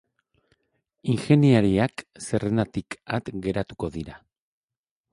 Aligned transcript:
Ingeniariak 1.15 2.05
zerrendatik 2.29 2.99
at 3.19 3.33
geratuko 3.47 3.95
dira. 4.01 4.21